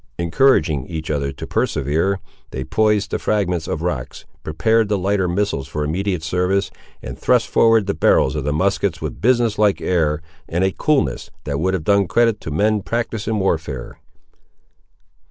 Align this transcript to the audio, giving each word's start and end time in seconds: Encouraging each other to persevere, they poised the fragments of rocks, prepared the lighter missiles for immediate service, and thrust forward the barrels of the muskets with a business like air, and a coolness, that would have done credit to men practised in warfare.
Encouraging 0.17 0.87
each 0.87 1.11
other 1.11 1.31
to 1.31 1.45
persevere, 1.45 2.19
they 2.49 2.63
poised 2.63 3.11
the 3.11 3.19
fragments 3.19 3.67
of 3.67 3.83
rocks, 3.83 4.25
prepared 4.41 4.89
the 4.89 4.97
lighter 4.97 5.27
missiles 5.27 5.67
for 5.67 5.83
immediate 5.83 6.23
service, 6.23 6.71
and 7.03 7.19
thrust 7.19 7.45
forward 7.47 7.85
the 7.85 7.93
barrels 7.93 8.35
of 8.35 8.43
the 8.43 8.51
muskets 8.51 8.99
with 8.99 9.13
a 9.13 9.15
business 9.17 9.59
like 9.59 9.79
air, 9.79 10.23
and 10.49 10.63
a 10.63 10.71
coolness, 10.71 11.29
that 11.43 11.59
would 11.59 11.75
have 11.75 11.83
done 11.83 12.07
credit 12.07 12.41
to 12.41 12.49
men 12.49 12.81
practised 12.81 13.27
in 13.27 13.37
warfare. 13.37 13.99